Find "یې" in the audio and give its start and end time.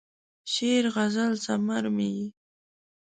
2.17-2.27